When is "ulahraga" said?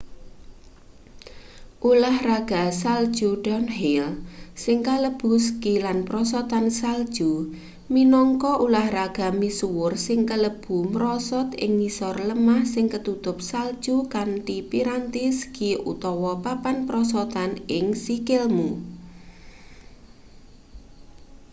1.89-2.63, 8.65-9.27